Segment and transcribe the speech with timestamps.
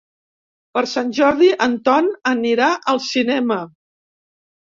[0.77, 3.59] Per Sant Jordi en Ton anirà al cinema.